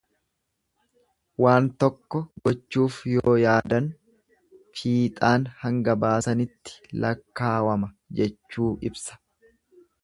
[1.43, 3.91] Waan tokko gochuuf yoo yaadan
[4.81, 7.93] fiixaan hanga baasanitti lakkaawama
[8.23, 9.23] jechuu ibsa.